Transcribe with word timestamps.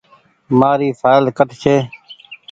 مآريِ 0.59 0.87
ڦآئل 0.99 1.25
ڪٺ 1.37 1.49
ڇي۔ 1.61 1.75